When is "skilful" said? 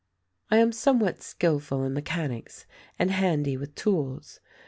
1.21-1.83